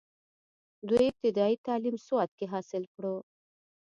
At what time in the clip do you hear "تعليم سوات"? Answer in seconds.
1.67-2.29